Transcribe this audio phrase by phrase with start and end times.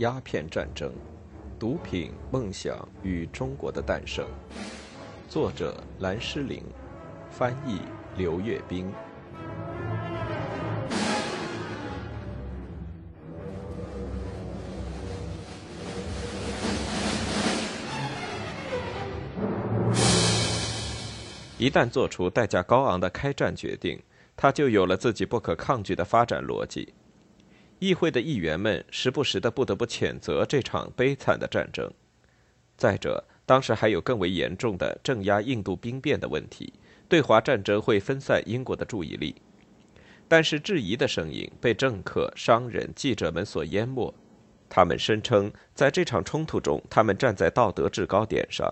[0.00, 0.90] 鸦片战争：
[1.58, 4.26] 毒品、梦想与中国的诞生。
[5.28, 6.64] 作者：蓝诗玲，
[7.30, 7.80] 翻译：
[8.16, 8.90] 刘月冰。
[21.58, 24.00] 一旦做出代价高昂的开战决定，
[24.34, 26.94] 他就有了自己不可抗拒的发展逻辑。
[27.80, 31.90] 议会的议员们时不时的不得不谴责这场悲惨的战争。
[32.76, 36.74] 再者，当时还有更为严重的镇压印度兵变的问题，
[37.08, 39.34] 对华战争会分散英国的注意力。
[40.28, 44.14] 但是质疑的声音被政客、商人、记者们所淹没。
[44.68, 48.70] 他们声称，在这场冲突中，他们站在道德制高点上。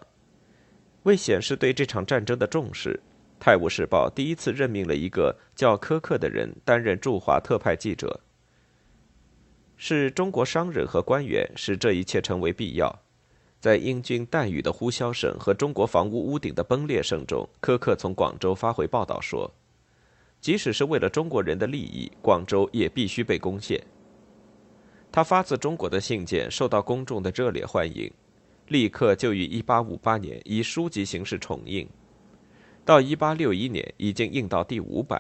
[1.05, 3.01] 为显示对这场战争的重视，
[3.43, 8.21] 《泰晤士报》第一次任命了一个叫科克的人担任驻华特派记者。
[9.79, 13.01] 是中国商人和官员使这一切成为必要。
[13.61, 19.53] 在英军弹雨的呼啸声和中国房屋屋顶的崩裂声中，柯克从广州发回报道说
[20.41, 23.81] ：“即使是为了中国人的利益，广州也必须被攻陷。”
[25.11, 28.13] 他发自中国的信件受到公众的热烈欢迎。
[28.67, 31.89] 立刻就于1858年以书籍形式重印，
[32.85, 35.19] 到1861年已经印到第五版，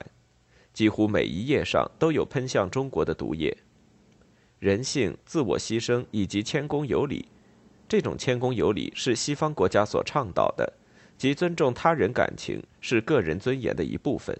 [0.74, 3.56] 几乎每一页上都有喷向中国的毒液。
[4.58, 7.28] 人性、自我牺牲以及谦恭有礼，
[7.88, 10.72] 这种谦恭有礼是西方国家所倡导的，
[11.16, 14.38] 即尊重他人感情是个人尊严的一部分。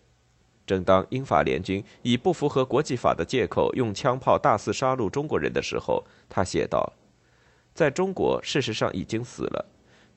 [0.66, 6.92] 正当英法联军以不符合国际法的借口用枪炮大肆杀戮中国人的时候，他写道。
[7.72, 9.64] 在中国，事实上已经死了，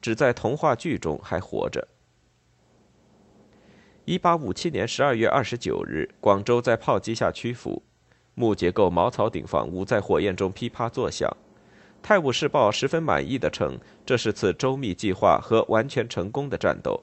[0.02, 1.88] 只在童话剧中还活着。
[4.04, 7.84] 一八五七年十二月二十九日，广州在炮击下屈服，
[8.36, 11.30] 木结构茅草顶房屋在火焰中噼啪作响。
[12.04, 17.00] 《泰晤士报》十分满意的称，这是次周密计划和完全成功的战斗，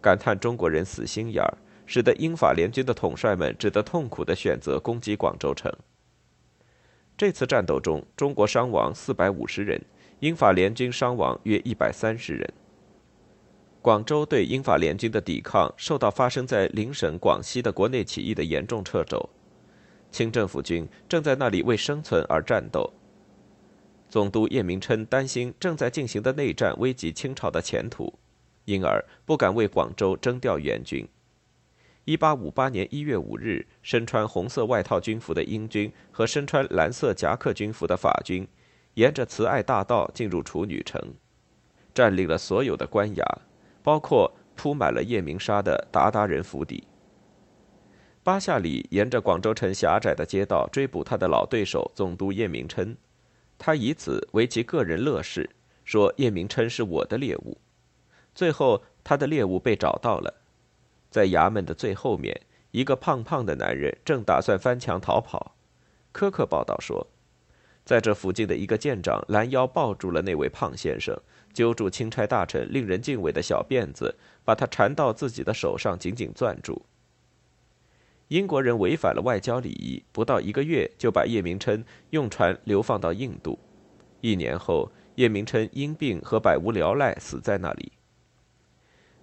[0.00, 5.72] 感叹中国人死心眼儿，使得英法联军的统帅们只得痛苦的选择攻击广州城。
[7.16, 9.84] 这次战斗中，中国伤亡四百五十人，
[10.20, 12.52] 英法联军伤亡约一百三十人。
[13.82, 19.28] 广州对英法联军的抵抗受到发生在邻省广西的国内起义的严重掣肘，
[20.10, 22.92] 清政府军正在那里为生存而战斗。
[24.08, 28.12] 总督叶明琛担心正在进行的内战危及清朝的前途，
[28.64, 31.06] 因而不敢为广州征调援军。
[32.04, 38.48] 一八五八年一月五日，身穿红色外套军服的英军和身穿蓝色夹克军服的法军，
[38.94, 40.98] 沿着慈爱大道进入处女城，
[41.92, 43.22] 占领了所有的官衙，
[43.82, 46.82] 包括铺满了夜明砂的鞑靼人府邸。
[48.28, 52.94] 巴夏里沿着广州城狭窄的街道追捕他的老对手总督叶明琛，
[53.56, 55.48] 他以此为其个人乐事，
[55.82, 57.56] 说叶明琛是我的猎物。
[58.34, 60.34] 最后，他的猎物被找到了。
[61.10, 62.38] 在衙门的最后面，
[62.70, 65.54] 一个胖胖的男人正打算翻墙逃跑。
[66.12, 67.06] 科克报道说，
[67.86, 71.18] 在这附近的一个舰长拦腰抱住了那位胖先生，
[71.54, 76.84] 揪住钦差大臣令人敬畏的小辫子，把他缠到自己的手上，紧紧攥住。
[78.28, 83.58] 英国人违反了外交礼仪，不到一个月就把叶明琛用船流放到印度。
[84.20, 87.92] 一年后，叶明琛因病和百无聊赖死在那里。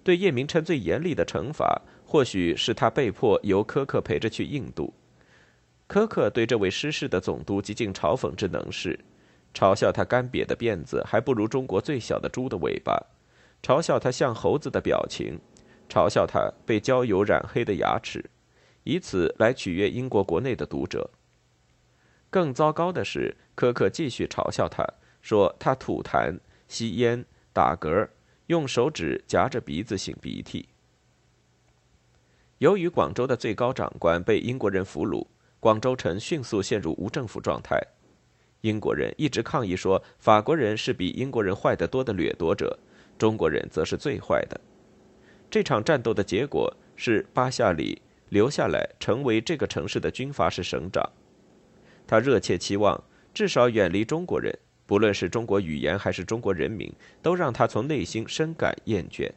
[0.02, 4.92] 对叶明琛最严厉的惩罚，或许是他被迫由科克陪着去印度。
[5.86, 8.98] 科克对这位失势的总督极尽嘲讽之能事，
[9.54, 13.00] 嘲笑他干瘪的辫子还不如中国最小的猪的尾巴，
[13.62, 15.38] 嘲笑他像猴子的表情，
[15.88, 18.24] 嘲笑他被焦油染黑的牙齿，
[18.86, 21.10] 以此来取悦英国国内的读者。
[22.30, 24.86] 更糟糕的是，柯克继续嘲笑他，
[25.20, 26.38] 说他吐痰、
[26.68, 28.08] 吸烟、打嗝。
[28.46, 30.68] 用手指夹着鼻子擤鼻涕。
[32.58, 35.26] 由于广州的最高长官被英国人俘虏，
[35.58, 37.76] 广州城迅速陷入无政府状态。
[38.60, 42.78] 英国人一直抗议说，法国人是比英国人坏得多的掠夺者，
[43.18, 44.60] 中国人则是最坏的。
[45.50, 51.10] 这场战斗的结果是巴夏里留下来成为这个城市的军阀式省长，
[52.06, 53.02] 他热切期望
[53.32, 54.58] 至少远离中国人。
[54.86, 59.28] 不论是中国语言还是中国人民，都让他从内心深感厌倦。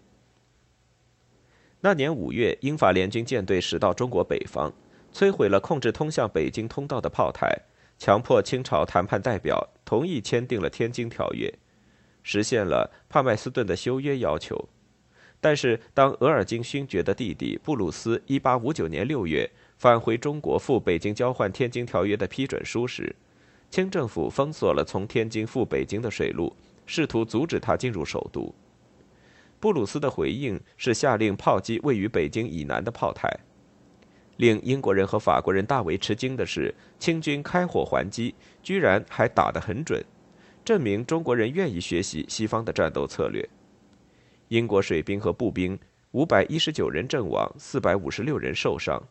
[1.82, 4.72] 那年五月，英法联军舰队驶到中国北方，
[5.12, 7.52] 摧毁了控制通向北京通道的炮台，
[7.98, 11.48] 强迫清朝谈判代表同意签订了《天津条约》，
[12.22, 14.70] 实现了帕麦斯顿的修约要求。
[15.42, 23.16] 但是，当额尔金勋爵的弟弟布鲁斯1859年6月返回中国赴北京交换《天津条约》的批准书时，
[23.70, 26.54] 清政府封锁了从天津赴北京的水路，
[26.86, 28.54] 试图阻止他进入首都。
[29.62, 33.30] 布鲁斯的回应是下令炮击位于北京以南的炮台。
[34.38, 38.34] 令英国人和法国人大为吃惊的是，清军开火还击，
[38.64, 40.04] 居然还打得很准，
[40.66, 43.48] 证明中国人愿意学习西方的战斗策略。
[44.50, 45.80] 英国水兵和步兵
[46.12, 49.02] 五百一十九人阵亡，四百五十六人受伤。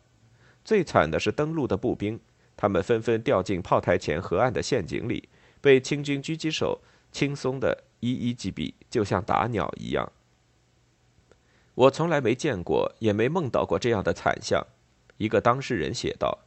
[0.63, 2.19] 最惨的是登陆的步兵，
[2.55, 5.29] 他们纷纷掉进炮台前河岸的陷阱里，
[5.61, 6.81] 被清军狙击手
[7.11, 10.11] 轻松的一一击毙，就像打鸟一样。
[11.73, 14.67] 我从来没见过，也没梦到过这样的惨象。
[15.15, 16.39] 一个当事人写道：“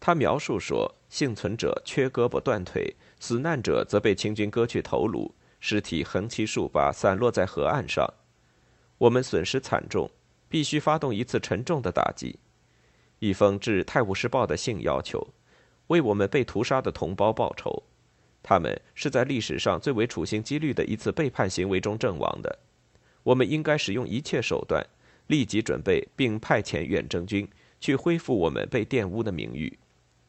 [0.00, 8.12] 他描述说，幸存者缺胳膊断腿，死难者则被清军割去头颅，尸体横七竖八散落在河岸上。
[8.98, 10.10] 我们损失惨重，
[10.48, 12.38] 必须发动一次沉重的打击。”
[13.20, 15.28] 一封致《泰晤士报》的信要求，
[15.86, 17.82] 为我们被屠杀的同胞报仇。
[18.42, 22.58] 他们是在历史上最为处心积虑的一次背叛行为中阵亡的。
[23.22, 24.84] 我们应该使用一切手段，
[25.26, 27.46] 立即准备并派遣远征军。
[27.82, 29.78] 去恢复我们被玷污的名誉，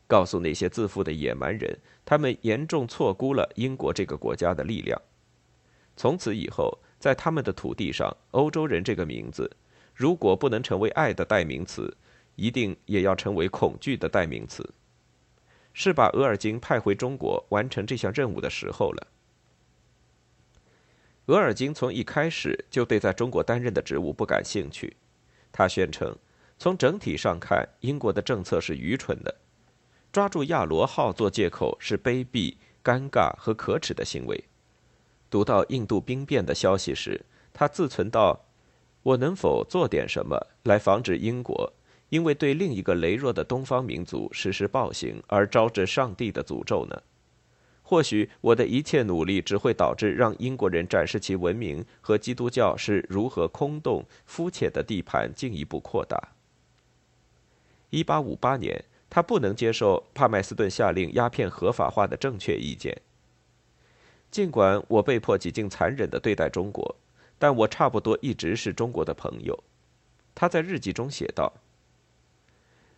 [0.08, 5.02] 告诉那些自负的野蛮人，他们严重错估了英国这个国家的力量。
[5.96, 9.50] 从此以后，在他们的土地上，“欧洲人”这个名字，
[9.94, 11.96] 如果不能成为爱的代名词，
[12.36, 14.74] 一定也要成为恐惧的代名词。
[15.74, 19.08] 是把额尔金派回中国完成这项任务的时候了。
[21.28, 24.98] 额尔金从一开始就对在中国担任的职务不感兴趣，
[25.52, 26.16] 他宣称。
[26.58, 29.36] 从整体上看，英国的政策是愚蠢的，
[30.12, 34.44] 抓住亚罗号做借口是卑鄙、尴尬和可耻的行为。
[35.32, 38.46] 读到印度兵变的消息时，他自存道
[39.02, 41.74] ：“我能否做点什么来防止英国
[42.10, 47.02] 因为对另一个羸弱的东方民族实施暴行而招致上帝的诅咒呢？
[47.82, 56.34] 或许我的一切努力只会导致让英国人展示其文明和基督教是如何空洞、肤浅的地盘进一步扩大。”
[57.90, 63.02] 一八五八年，他不能接受帕麦斯顿下令鸦片合法化的正确意见。
[64.32, 66.96] 尽管我被迫几近残忍地对待中国，
[67.38, 69.62] 但我差不多一直是中国的朋友。
[70.34, 71.52] 他在日记中写道：“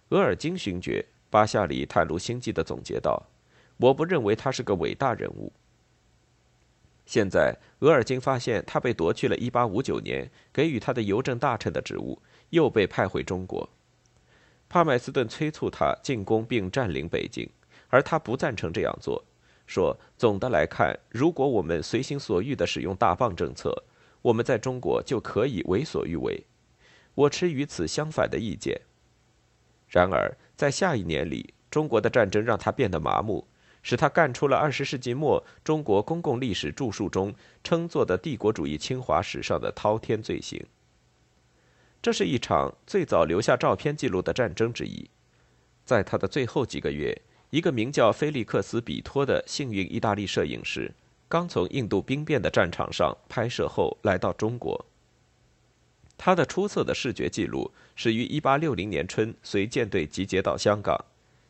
[0.10, 3.24] 额尔金勋爵，巴夏里袒露心迹地总结道
[3.78, 5.52] ：‘我不认为他是个伟大人物。’
[7.08, 12.22] 现在，额尔金发现他被夺去了1859年给予他的邮政大臣的职务，
[12.52, 13.68] 又被派回中国。”
[14.70, 17.50] 帕麦斯顿催促他进攻并占领北京，
[17.90, 19.24] 而他不赞成这样做，
[19.66, 23.84] 说：“总的来看，如果我们随心所欲地使用大棒政策，
[24.22, 26.46] 我们在中国就可以为所欲为。”
[27.16, 28.82] 我持与此相反的意见。
[29.88, 33.48] 然而，在下一年里，中国的战争让他变得麻木，
[33.84, 37.34] 使他干出了二十世纪末中国公共历史著述中
[37.64, 40.66] 称作的帝国主义侵华史上的滔天罪行。
[42.02, 45.10] 这是一场最早留下照片记录的战争之一。
[45.86, 47.16] 在他的最后几个月，
[47.54, 50.92] 一个名叫菲利克斯·比托的幸运意大利摄影师，
[51.30, 54.84] 刚从印度兵变的战场上拍摄后来到中国。
[56.18, 61.00] 他的出色的视觉记录始于1860年春随舰队集结到香港。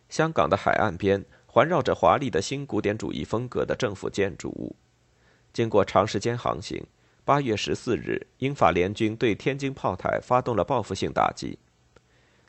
[0.09, 4.75] 香港的海岸边环绕着华丽的新古典主义风格的政府建筑物。
[5.53, 6.85] 经过长时间航行。
[7.23, 11.57] 八月十四日，英法联军对天津炮台发动了报复性打击。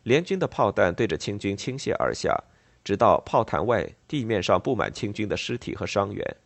[0.03, 2.37] 联军的炮弹对着清军倾泻而下，
[2.85, 6.37] 直到炮台外地面上布满清军的尸体和伤员。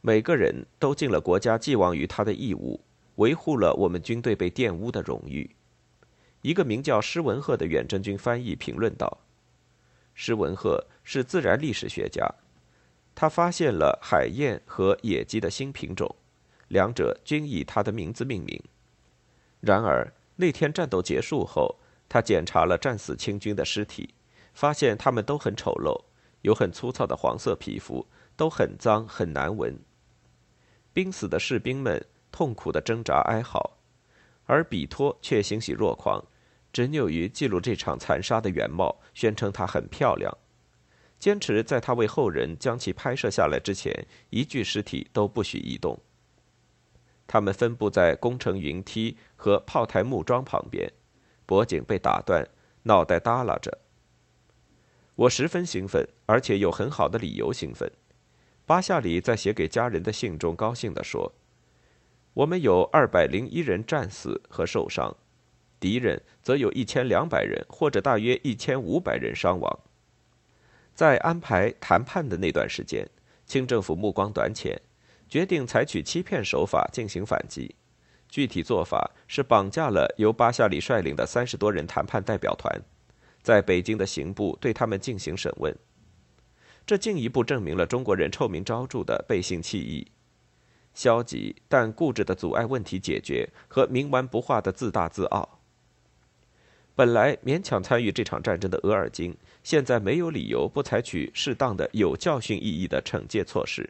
[0.00, 2.80] 每个人都尽了国家寄望于他的义务，
[3.16, 5.54] 维护了我们军队被玷污的荣誉。
[6.42, 9.18] 一个名叫施文赫的远征军翻译评论道
[10.14, 12.26] ：“施文赫是自然历史学家，
[13.14, 16.14] 他发现了海燕和野鸡的新品种。”
[16.68, 18.62] 两者均以他的名字命名。
[19.60, 21.76] 然而那天战斗结束后，
[22.08, 24.10] 他检查了战死清军的尸体，
[24.58, 26.02] 发现他们都很丑陋，
[26.40, 29.78] 有很粗糙的黄色皮肤，都很脏很难闻。
[30.92, 33.78] 濒死的士兵们痛苦的挣扎哀嚎，
[34.46, 36.20] 而比托却欣喜若狂，
[36.72, 40.36] 执拗于记录这场残杀的原貌，宣称它很漂亮，
[41.20, 45.96] 坚持在他为后人将其拍摄下来之前，一具尸体都不许移动。
[47.28, 50.92] 他们分布在工程云梯和炮台木桩旁边，
[51.46, 52.44] 脖颈被打断，
[52.82, 53.78] 脑袋耷拉着。
[55.18, 57.90] 我十分兴奋，而且有很好的理由兴奋。
[58.64, 61.32] 巴夏里在写给家人的信中高兴地说
[62.34, 65.16] ：“我们有二百零一人战死和受伤，
[65.80, 69.80] 敌人则有一千两百人或者大约一千五百人伤亡。”
[70.94, 73.04] 在安排谈判的那段时间，
[73.44, 74.80] 清政府目光短浅，
[75.28, 77.74] 决定采取欺骗手法进行反击。
[78.28, 82.80] 具体做法是绑架了由巴夏里率领的三十多人谈判代表团，
[83.42, 85.74] 在北京的刑部对他们进行审问。
[86.86, 90.10] 这进一步证明了中国人臭名昭著的背信弃义、
[90.94, 95.60] 消极但固执的阻碍问题解决和冥顽不化的自大自傲。
[96.94, 103.88] 本来勉强参与这场战争的额尔金，现在没有理由不采取适当的、有教训意义的惩戒措施。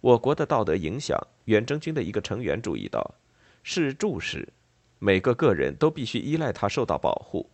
[0.00, 3.14] 我国的道德影响，远征军的一个成员注意到，
[3.62, 4.48] 是注释，
[4.98, 7.48] 每个个人都必须依赖他受到保护。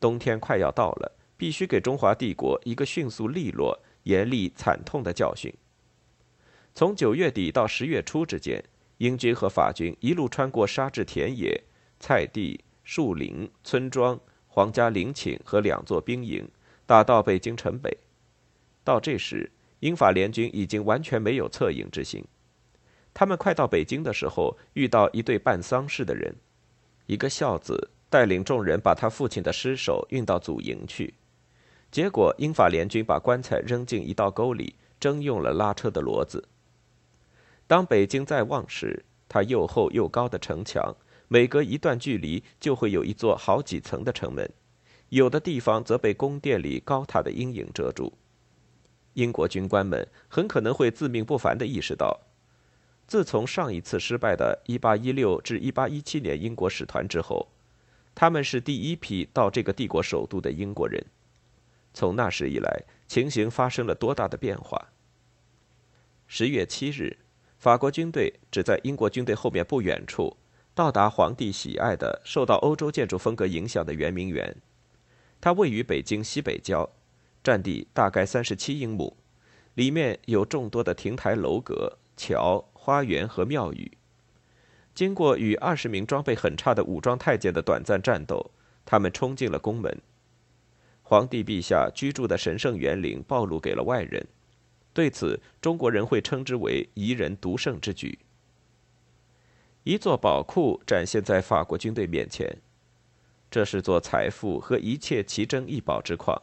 [0.00, 5.52] 冬天快要到了，必须给中华帝国一个迅速、利落、严厉、惨痛的教训。
[6.74, 8.62] 从九月底到十月初之间，
[8.98, 11.60] 英军和法军一路穿过沙质田野、
[11.98, 16.48] 菜地、树林、村庄、皇家陵寝和两座兵营，
[16.86, 17.96] 打到北京城北。
[18.84, 19.50] 到这时，
[19.80, 22.24] 英法联军已经完全没有策应之心。
[23.12, 26.34] 他们快到北京的时候，遇到一对办丧事的人，
[27.06, 31.14] 一个孝子带领众人把他父亲的尸首运到祖营去。
[31.90, 36.48] 结果，英法联军把棺材扔进一道沟里，征用了拉车的骡子。
[37.66, 40.94] 当北京在望时，它又厚又高的城墙，
[41.28, 44.50] 每隔一段距离就会有一座好几层的城门，
[45.10, 48.12] 有的地方则被宫殿里高塔的阴影遮住。
[49.14, 52.20] 英国军官们很可能会自命不凡地意识到，
[53.06, 57.48] 自从上一次失败的1816至1817年英国使团之后，
[58.20, 61.06] 他们是第一批到这个帝国首都的英国人。
[61.94, 64.88] 从那时以来，情形发生了多大的变化？
[66.26, 67.16] 十月七日，
[67.58, 70.36] 法国军队只在英国军队后面不远处
[70.74, 74.56] 到达皇帝喜爱的、受到欧洲建筑风格影响的圆明园，
[75.40, 76.90] 它位于北京西北郊。
[77.44, 79.16] 占地大概三十七英亩，
[79.74, 83.97] 里面有众多的亭台楼阁、桥、花园和庙宇。
[84.98, 88.50] 经过与二十名装备很差的武装太监的短暂战斗，
[88.84, 89.96] 他们冲进了宫门。
[91.04, 94.26] 皇帝陛下居住的神圣园林暴露给了外人，
[94.92, 98.18] 对此中国人会称之为“夷人独胜之举”。
[99.86, 102.58] 一座宝库展现在法国军队面前，
[103.48, 106.36] 这是座财富和一切奇珍异宝之矿。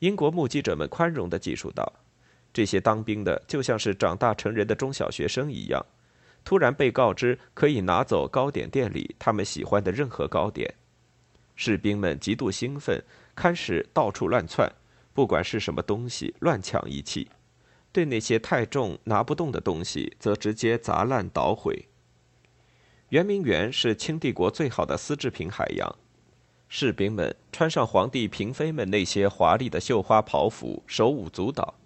[0.00, 1.92] 英国目击者们宽容地记述道
[2.52, 5.86] ：“这些当兵的就像是长大成人的中小学生一样，
[6.50, 10.74] 突然被告知可以拿走糕点店里他们喜欢的任何糕点。
[11.54, 13.00] 士兵们极度兴奋，
[13.36, 14.68] 开始到处乱窜，
[15.14, 17.28] 不管是什么东西，乱抢一气；
[17.92, 21.86] 对那些太重拿不动的东西，则直接砸烂捣毁。
[23.10, 25.94] 圆明园是清帝国最好的丝制品海洋。”
[26.68, 31.76] 士兵们穿上皇帝嫔妃们那些华丽的绣花袍服，手舞足蹈。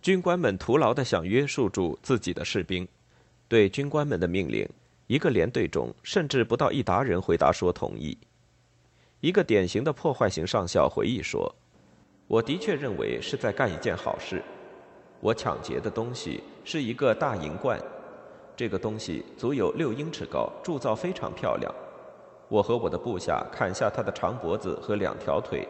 [0.00, 2.86] 军官们徒劳地想约束住自己的士兵，
[3.52, 4.66] 对军官们的命令，
[5.08, 8.16] 一个连队中甚至不到一达人回答说同意。
[9.20, 11.54] 一个典型的破坏型上校回忆说
[12.26, 14.42] ：“我的确认为是在干一件好事。
[15.20, 17.78] 我抢劫的东西是一个大银罐，
[18.56, 21.70] 这个东西足有六英尺高，铸造非常漂亮。”
[22.48, 25.68] 我和我的部下砍下他的长脖子和两条腿，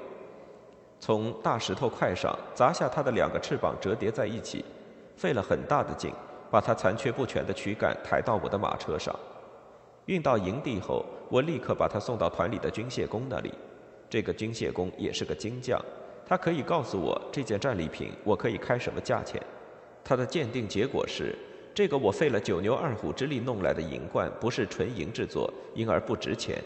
[1.00, 4.64] 从大石头块上砸下他的两个翅膀，折叠在一起，
[5.16, 6.14] 费了很大的劲，
[6.52, 9.18] 把他残缺不全的躯干抬到我的马车上，
[10.04, 13.54] 运到营地后，我立刻把他送到团里的军械工那里。
[14.10, 15.82] 这个军械工也是个金匠，
[16.26, 19.40] 他可以告诉我这件战利品我可以开什么价钱。
[20.04, 21.34] 他的鉴定结果是。
[21.74, 26.62] 这个我费了九牛二虎之力弄来的银罐不是纯银制作，因而不值钱。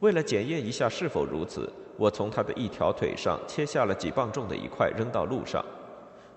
[0.00, 5.64] 为了检验一下是否如此，我从他的一条腿上切下了几磅重的一块扔到路上。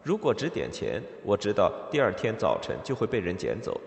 [0.05, 3.81] 如果只点钱，我知道第二天早晨就会被人捡走。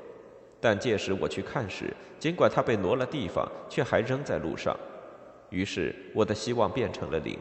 [0.61, 4.77] 但届时我去看时，尽管它被挪了地方，却还扔在路上。
[5.51, 7.39] 于是我的希望变成了零。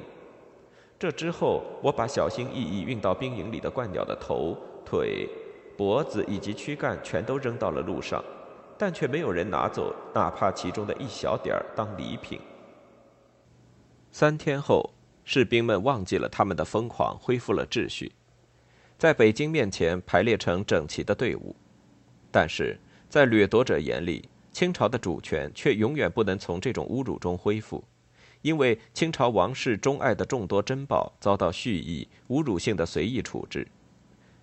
[1.00, 4.56] 这之后，我把小心翼翼运到兵营里的鹳鸟的头、
[4.86, 5.28] 腿。
[5.76, 8.24] 脖子以及躯干全都扔到了路上，
[8.80, 12.40] 但却没有人拿走哪怕其中的一小点儿当礼品。
[14.12, 14.92] 三天后，
[15.24, 18.12] 士兵们忘记了他们的疯狂，恢复了秩序，
[18.98, 21.56] 在北京面前排列成整齐的队伍。
[22.32, 27.84] 但是在掠夺者眼里，清朝的主权却永远不能从这种侮辱中恢复，
[28.42, 33.68] 因为清朝王室钟爱的众多珍宝遭到蓄意、侮辱性的随意处置。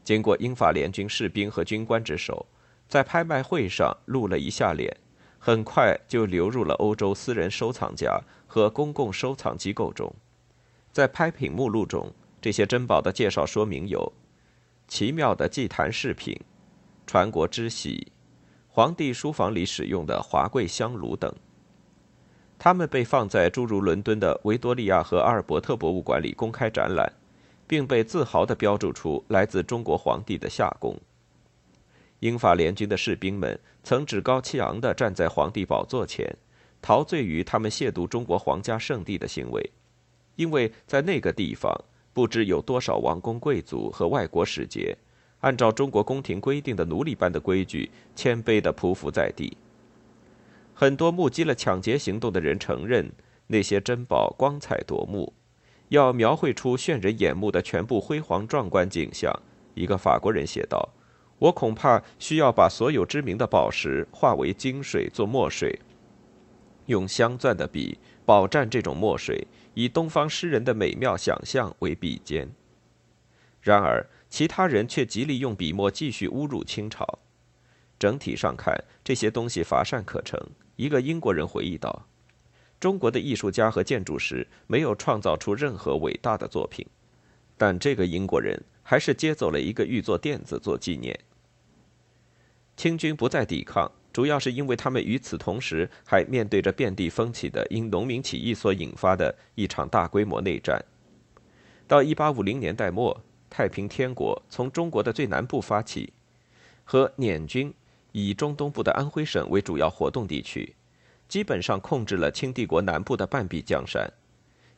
[0.02, 2.46] 经过英法联军士兵和军官之手，
[2.88, 4.96] 在拍卖会上露了一下脸，
[5.38, 10.14] 很快就流入了欧洲私人收藏家和公共收藏机构中。
[10.92, 14.12] 在拍品目录中，这些珍宝的介绍说明有：
[14.86, 16.38] 奇妙的祭坛饰品、
[17.06, 18.12] 传国之喜、
[18.68, 21.34] 皇帝书房里使用的华贵香炉等。
[22.58, 27.12] 它们被放在诸如伦敦的维多利亚和阿尔伯特博物馆里公开展览，
[27.66, 30.96] 并被自豪地标注出来自中国皇帝的夏宫。
[32.20, 36.36] 英法联军的士兵们曾趾高气昂地站在皇帝宝座前，
[36.80, 39.70] 陶醉于他们亵渎中国皇家圣地的行为。
[40.36, 41.72] 因为在那个地方，
[42.14, 44.96] 不知有多少王公贵族和外国使节，
[45.40, 49.56] 按照中国宫廷规定的奴隶般的规矩，谦卑地匍匐在地。
[50.72, 53.10] 很多目击了抢劫行动的人承认，
[53.48, 55.32] 那些珍宝光彩夺目。
[55.88, 59.32] 要描绘出炫人眼目的全部辉煌壮观景象，
[59.74, 60.88] 一个法国人写道
[61.38, 65.78] ：“我恐怕需要把所有知名的宝石化为金水做墨水，
[66.86, 72.48] 用镶钻的笔饱蘸这种墨水。”以东方诗人的美妙想象为笔尖，
[73.60, 77.18] 然而其他人却极力用笔墨继续侮辱清朝。
[77.98, 80.40] 整体上看，这些东西乏善可陈。
[80.76, 82.06] 一个英国人回忆道
[82.80, 86.84] ：“中国的艺术家和建筑师没有创造出任何伟大的作品，
[87.56, 91.18] 但这个英国人还是接走了一个玉作垫子做纪念。”
[92.76, 93.90] 清军不再抵抗。
[94.14, 100.80] 主要是因为他们与此同时还面对着遍地风起的因农民起义所引发的一场大规模内战。
[101.88, 106.12] 到1850年代末，太平天国从中国的最南部发起，
[106.84, 107.74] 和捻军
[108.12, 110.76] 以中东部的安徽省为主要活动地区，
[111.26, 114.08] 基本上控制了清帝国南部的半壁江山，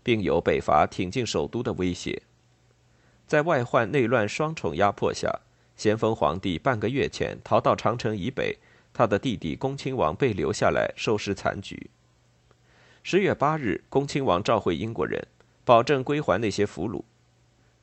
[0.02, 2.22] 并有北伐挺进首都的威胁。
[3.26, 5.30] 在外患内乱双重压迫下，
[5.76, 8.56] 咸丰皇帝半个月前逃到长城以北。
[8.96, 11.90] 他的弟弟恭亲王被留下来收拾残局。
[13.02, 15.22] 十月八日，恭亲王召会英国人，
[15.66, 17.02] 保证归还那些俘虏。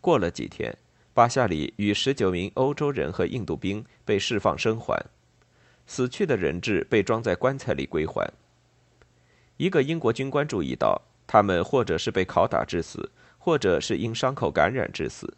[0.01, 0.75] 过了几天，
[1.13, 5.05] 巴夏里与十九名欧洲人和印度兵被释放生还，
[5.85, 8.27] 死去的人质被装在棺材里归还。
[9.57, 15.31] 一个英国军官注意到，他们或者是被拷打致死，或者是因伤口感染致死，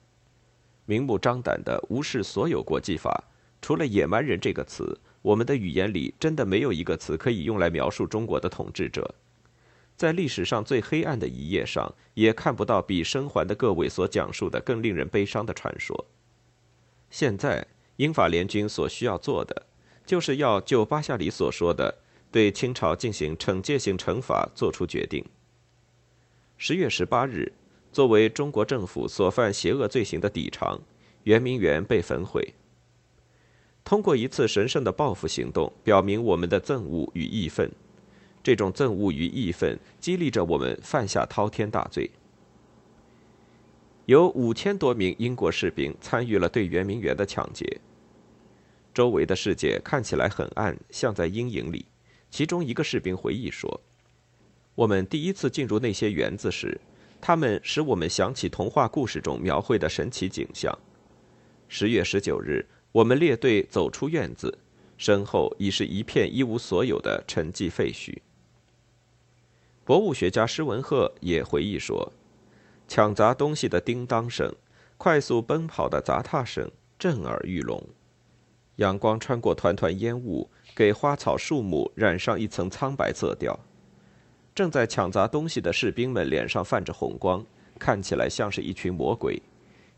[0.86, 3.26] 明目张胆地无视所有国际法，
[3.62, 4.98] 除了“野蛮人”这个词。
[5.26, 9.16] 我们的语言里真的没有一个词可以用来描述中国的统治者，
[9.98, 16.06] 在历史上最黑暗的一页上，也看不到比生还的各位所讲述的更令人悲伤的传说。
[17.10, 19.66] 现在，英法联军所需要做的，
[20.06, 21.98] 就是要就巴夏里所说的，
[22.32, 25.26] 对清朝进行惩戒性惩罚做出决定。
[26.56, 27.52] 十月十八日，
[27.92, 30.80] 作为中国政府所犯邪恶罪行的抵偿，
[31.24, 32.54] 圆明园被焚毁。
[33.86, 37.72] 通过一次神圣的报复行动，表明我们的憎恶与义愤。
[38.44, 42.10] 这种憎恶与义愤激励着我们犯下滔天大罪。
[44.08, 47.80] 有五千多名英国士兵参与了对圆明园的抢劫。
[48.92, 51.86] 周围的世界看起来很暗，像在阴影里。
[52.32, 53.82] 其中一个士兵回忆说
[54.74, 56.80] ：“我们第一次进入那些园子时，
[57.22, 60.76] 他们使我们想起童话故事中描绘的神奇景象。”
[61.70, 62.66] 十月十九日。
[62.96, 64.58] 我们列队走出院子，
[64.98, 68.20] 身后已是一片一无所有的沉寂废墟。
[69.84, 72.14] 博物学家施文赫也回忆说
[72.88, 74.50] ：“抢砸东西的叮当声，
[74.98, 77.84] 快速奔跑的砸踏声，震耳欲聋。
[78.78, 83.60] 阳光穿过团团烟雾，给花草树木染上一层苍白色调。
[84.54, 87.46] 正在抢砸东西的士兵们脸上泛着红光，
[87.78, 89.42] 看起来像是一群魔鬼。”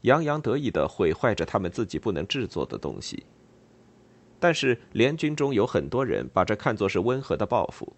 [0.07, 3.25] 洋洋得意地毁坏着他们自己不能制作的东西，
[4.39, 7.93] 但是联军中有很多人把这看作是温和的报复。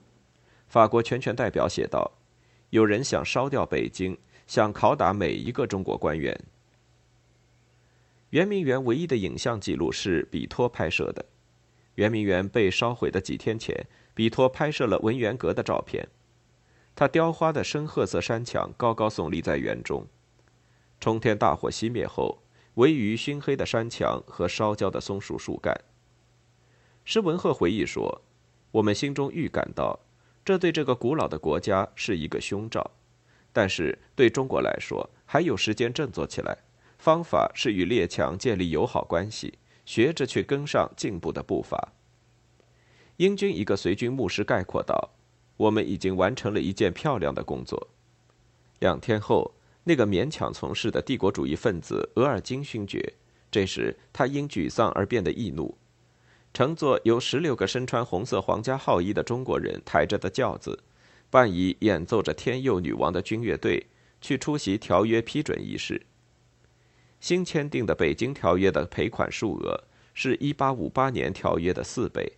[0.68, 2.12] 法国全权代表写道
[2.72, 4.18] ：“有人想烧掉北京，
[4.48, 6.36] 想拷打每一个中国官员。”
[8.32, 11.24] 圆明园唯一的影像记录是比托拍摄的。
[11.96, 16.08] 圆明园被烧毁的几天前，比托拍摄了文渊阁的照片，
[16.96, 20.08] 他雕花的深褐色山墙高高耸立在园中。
[21.00, 22.40] 冲天大火熄灭后，
[22.74, 25.74] 唯余熏黑的山墙和烧焦的松树树干。
[27.06, 28.22] 施文赫回忆说
[28.72, 29.98] ：“我们心中预感到，
[30.44, 32.92] 这对这个古老的国家是一个凶兆，
[33.54, 36.58] 但是对中国来说，还有时间振作起来。
[36.98, 41.94] 方法是与列强建立友好关系，学着去跟上进步的步伐。”
[43.16, 45.12] 英军一个随军牧师概括道
[45.56, 47.88] ：“我们已经完成了一件漂亮的工作。”
[48.80, 49.54] 两天后。
[49.90, 53.14] 那个勉强从事的帝国主义分子额尔金勋爵，
[53.50, 55.76] 这时他因沮丧而变得易怒，
[56.54, 60.78] 乘坐由十六个身穿红色皇家号衣的中国人抬着的轿子，
[61.32, 63.88] 伴以演奏着天佑女王的军乐队，
[64.22, 66.00] 去出席条约批准仪式。
[67.20, 72.32] 新签订的《北京条约》的赔款数额是一八五八年条约的四倍，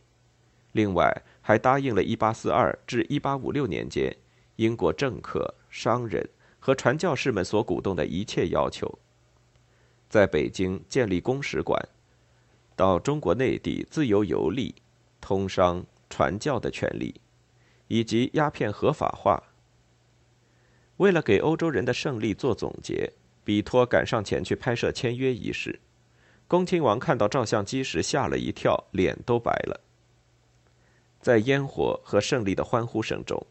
[0.72, 4.16] 另外还答应了1842至1856年间
[4.56, 6.30] 英国政客、商人
[6.62, 9.00] 和传教士们所鼓动的一切要求：
[10.08, 11.86] 在北京建立公使馆，
[12.78, 14.74] 到中国内地自由游历、
[15.20, 17.20] 通商、传教的权利，
[17.90, 19.44] 以及鸦片合法化。
[20.96, 23.12] 为了给欧洲人的胜利做总结。
[23.44, 25.80] 比托赶上前去拍摄签约仪式，
[26.48, 29.82] 恭亲王看到照相机时吓了一跳，脸都白了。
[31.20, 33.44] 在烟火和胜利的欢呼声中，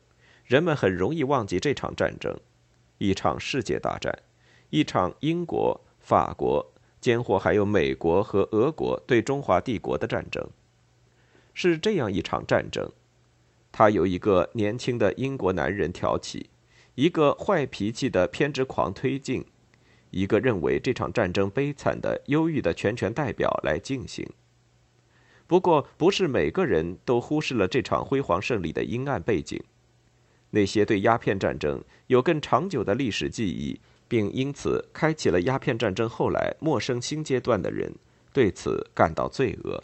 [0.45, 2.39] 人们很容易忘记这场战争，
[3.01, 4.15] 一场世界大战，
[4.69, 10.47] 一场英国、法国间或还有美国和俄国对中华帝国的战争。
[11.55, 12.93] 是这样一场战争，
[13.73, 16.51] 它由一个年轻的英国男人挑起，
[16.95, 19.47] 一个坏脾气的偏执狂推进。
[20.11, 24.29] 一个认为这场战争悲惨的、忧郁的全权代表来进行。
[25.47, 29.59] 不过，不是每个人都忽视了这场辉煌胜利的阴暗背景。
[30.51, 37.95] 那些对鸦片战争有更长久的历史记忆，并因此开启了鸦片战争后来陌生新阶段的人，
[38.33, 39.83] 对此感到罪恶。